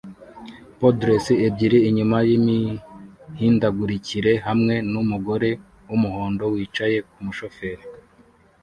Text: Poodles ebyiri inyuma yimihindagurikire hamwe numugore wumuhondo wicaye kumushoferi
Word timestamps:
Poodles 0.77 1.25
ebyiri 1.47 1.79
inyuma 1.89 2.17
yimihindagurikire 2.29 4.33
hamwe 4.45 4.75
numugore 4.91 5.49
wumuhondo 5.89 6.43
wicaye 6.53 6.97
kumushoferi 7.11 7.83